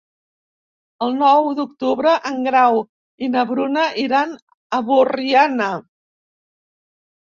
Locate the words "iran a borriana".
4.07-5.69